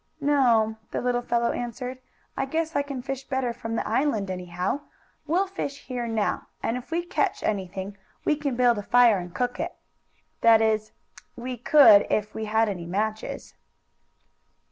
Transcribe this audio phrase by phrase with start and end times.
[0.19, 1.99] "No," the little fellow answered.
[2.35, 4.79] "I guess I can fish better from the island, anyhow.
[5.27, 9.31] We'll fish here now, and if we catch anything we can build a fire and
[9.31, 9.75] cook it.
[10.41, 10.91] That is,
[11.35, 13.53] we could if we had any matches."